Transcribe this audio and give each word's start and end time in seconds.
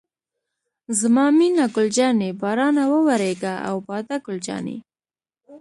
زما 0.99 1.25
مینه 1.37 1.65
ګل 1.75 1.87
جانې، 1.97 2.29
بارانه 2.41 2.83
وورېږه 2.89 3.53
او 3.67 3.75
باده 3.87 4.15
ګل 4.25 4.37
جانې. 4.47 4.77